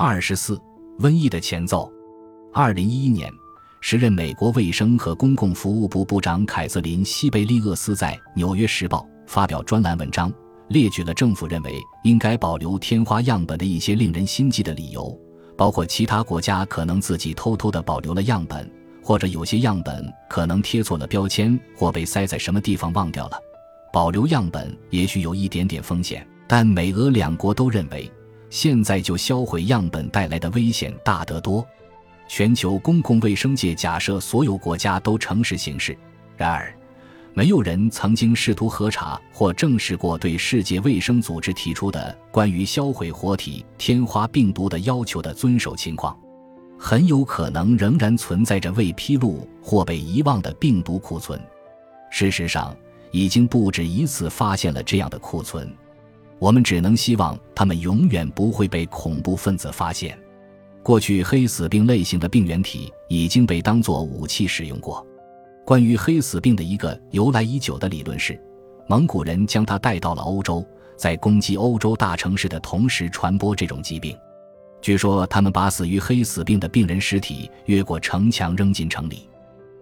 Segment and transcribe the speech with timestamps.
[0.00, 0.56] 二十四，
[1.00, 1.92] 瘟疫的前奏。
[2.54, 3.28] 二零一一年，
[3.80, 10.32] 时任美国卫生和公共服务部部长凯瑟琳·西贝利厄斯在《纽约时报》发表专栏文章，
[10.68, 15.20] 列举了政府认为应该保留天花样本的一些令人心悸的理由，
[15.56, 18.70] 包括其他国家可能自己偷偷的保留了样本，
[19.02, 23.36] 或者有些样本可能贴错了标签或被塞在什么地方忘掉了。
[23.92, 28.08] 保留样本也许有一点点风险，但美俄两国都认为，
[28.50, 31.66] 现在就销毁样本带来的危险大得多。
[32.26, 35.96] 全球公共卫生界假设所有国家都诚实行事，
[36.36, 36.74] 然而，
[37.32, 46.18] 没有人曾经试图核查或证实过对世界卫生组织提出的关于销毁活体天花病毒的要求的遵守情况。
[46.78, 51.40] 很有可能仍然存在着未披露或被遗忘的病毒库存。
[52.10, 52.76] 事实上，
[53.10, 55.68] 已经不止一次发现了这样的库存，
[56.38, 60.18] 我们只能希望他们永远不会被恐怖分子发现。
[60.82, 65.04] 过去黑死病类型的病原体已经被当作武器使用过。
[65.64, 68.40] 关于黑死病的一个由来已久的理论是，
[68.86, 74.16] 蒙古人将它带到了欧洲，在攻击欧洲大城市的同时传播这种疾病。
[74.80, 79.28] 据说他们把死于黑死病的病人尸体越过城墙扔进城里。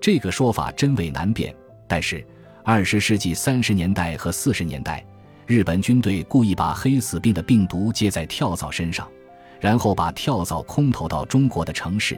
[0.00, 1.54] 这个说法真伪难辨，
[1.86, 2.24] 但是。
[2.62, 5.04] 二十世纪三十年代和四十年代，
[5.50, 9.10] 日本军队故意把黑死病的病毒接在跳蚤身上，
[9.58, 12.16] 然后把跳蚤空投到中国的城市，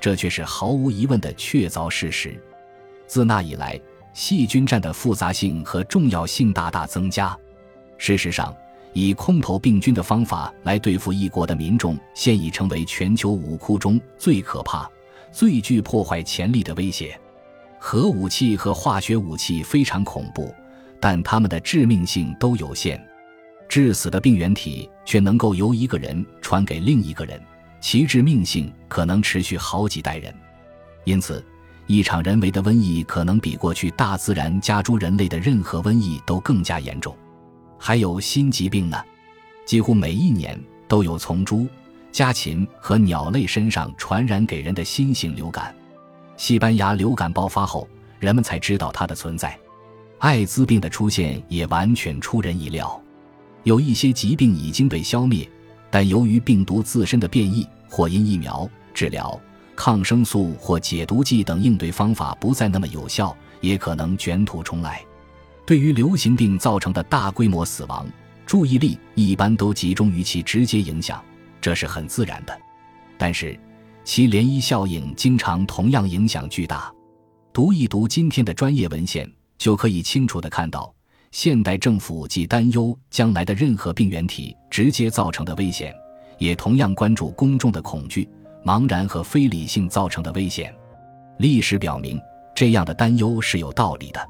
[0.00, 2.36] 这却是毫无疑问的确凿事实。
[3.06, 3.80] 自那以来，
[4.12, 7.38] 细菌战的复杂性和重要性大大增加。
[7.98, 8.52] 事实上，
[8.92, 14.90] 以空投病菌的方法来对付一国的民众，现已成为全球武库中最可怕、
[15.30, 17.16] 最具破坏潜力的威胁。
[17.78, 20.52] 核武器和化学武器非常恐怖，
[21.02, 23.04] 但它们的致命性都有限。
[23.68, 27.42] 致死的病原体却能够由一个人传给另一个人，
[27.80, 30.32] 其致命性可能持续好几代人。
[31.04, 31.44] 因此，
[31.88, 37.16] 一场人为的瘟疫可能比过去大自然加诸人类的任何瘟疫都更加严重。
[37.78, 39.02] 还有新疾病呢，
[39.66, 41.66] 几乎每一年都有从猪、
[42.12, 45.74] 家禽和鸟类身上传染给人的新型流感。
[46.36, 47.88] 西班牙流感爆发后，
[48.20, 49.58] 人们才知道它的存在。
[50.22, 53.02] 艾滋病的出现也完全出人意料。
[53.64, 55.50] 有一些疾病已经被消灭，
[55.90, 59.36] 但由于病毒自身的变异，或因疫苗、治疗、
[59.74, 65.04] 抗生素或解毒剂等应对方法不再那么有效，也可能卷土重来。
[65.66, 68.06] 对于流行病造成的大规模死亡，
[68.46, 71.20] 注意力一般都集中于其直接影响，
[71.60, 72.56] 这是很自然的。
[73.18, 73.58] 但是。
[74.04, 76.92] 其涟漪效应经常同样影响巨大。
[77.52, 79.30] 读一读今天的专业文献，
[79.62, 80.92] 就可以清楚地看到，
[81.30, 85.94] 现代政府既担忧将来的任何病原体直接造成的危险，
[86.36, 88.28] 也同样关注公众的恐惧、
[88.64, 90.74] 茫然和非理性造成的危险。
[91.38, 92.20] 历史表明，
[92.56, 94.20] 这样的担忧是有道理的。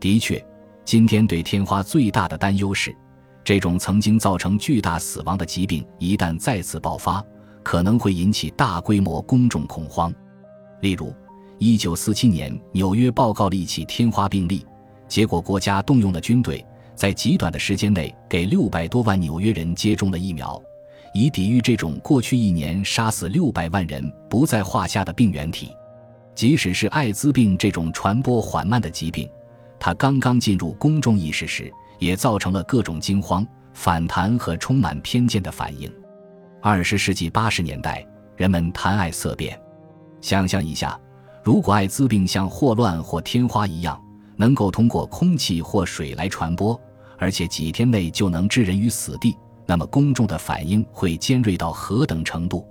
[0.00, 0.44] 的确，
[0.84, 2.92] 今天对天花最大的担忧是，
[3.44, 7.24] 这种曾经造成巨大死亡的疾病一旦再次爆发。
[7.62, 10.12] 可能会引起大规模公众恐慌，
[10.80, 11.14] 例如
[11.58, 14.66] ，1947年纽约报告了一起天花病例，
[15.08, 20.60] 结果国家动用了军队，在极短的时间内给600多万纽约人接种了疫苗，
[21.12, 25.70] 以抵御这种过去一年杀死600万人不在话下的病原体。
[26.34, 29.30] 即使是艾滋病这种传播缓慢的疾病，
[29.78, 35.88] 它刚刚进入公众意识时，也造成了各种惊慌、反弹和充满偏见的反应。
[36.60, 38.04] 二十世纪八十年代，
[38.36, 39.56] 人们谈爱色变。
[40.20, 40.98] 想象一下，
[41.44, 44.02] 如果艾滋病像霍乱或天花一样，
[44.34, 46.80] 能够通过空气或水来传播，
[47.18, 52.66] 而且几天内就能置人于死地，那么公众的反应会尖锐到何等程度？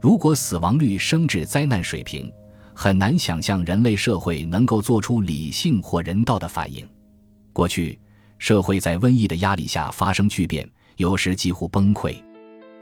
[0.00, 2.28] 如果死亡率升至灾难水平，
[2.74, 6.84] 很难想象人类社会能够做出理性或人道的反应。
[7.52, 7.98] 过去，
[8.38, 12.16] 社会在瘟疫的压力下发生巨变，有时几乎崩溃。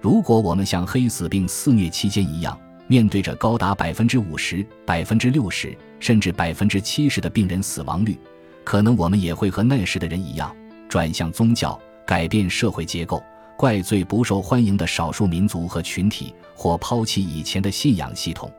[0.00, 8.18] 如果我们像黑死病肆虐期间一样，面对着高达百分之五十、百分之六十甚至百分之七十的病人死亡率，
[8.64, 10.54] 可能我们也会和那时的人一样，
[10.88, 13.22] 转向宗教，改变社会结构，
[13.56, 18.52] 怪罪不受欢迎的少数民族和群体，或抛弃以前的信仰系统。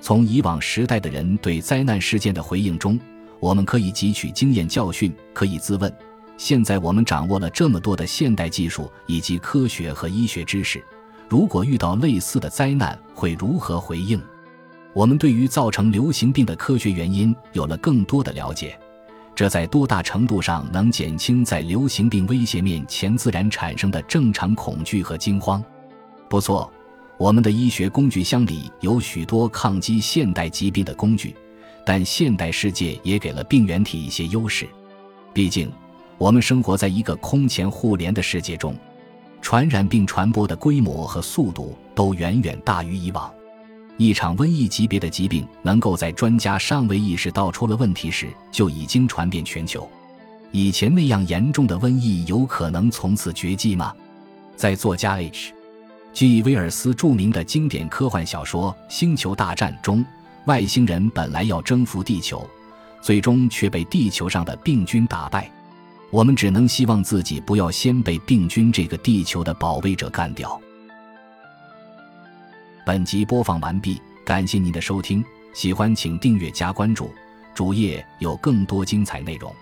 [0.00, 2.98] 从以往时代的人对灾难事件的回应中，
[3.38, 5.92] 我们可以汲取经验教训，可以自问。
[6.38, 10.82] 现在我们掌握了这么多的现代技术以及科学和医学知识，
[11.30, 14.20] 如果遇到类似的灾难，会如何回应？
[14.92, 18.76] 我们对于造成流行病的科学原因有了更多的了解，
[19.32, 25.62] 这在多大程度上能减轻在流行病威胁面前自然产生的正常恐惧和惊慌？
[26.28, 26.68] 不错，
[27.16, 31.36] 我们的医学工具箱里有许多抗击现代疾病的工具，
[31.86, 34.68] 但现代世界也给了病原体一些优势。
[35.32, 35.70] 毕竟，
[36.18, 38.74] 我们生活在一个空前互联的世界中，
[39.42, 43.32] 传染病传播的规模和速度都远远大于以往。
[43.96, 49.88] 一场瘟疫级别的疾病能够在专家尚未意识到出了问题时就已经传遍全球。
[50.52, 53.94] 以前那样严重的瘟疫有可能从此绝迹吗？
[54.56, 56.42] 在作家 H.G.
[56.42, 60.04] 威尔斯著名的经典科幻小说《星球大战》中，
[60.46, 62.48] 外星人本来要征服地球，
[63.00, 65.50] 最终却被地球上的病菌打败。
[66.10, 70.60] 我们只能希望自己不要先被病菌这个地球的保卫者干掉。
[72.84, 75.24] 本集播放完毕，感谢您的收听，
[75.54, 77.12] 喜欢请订阅加关注，
[77.54, 79.54] 主页有更多精彩内容。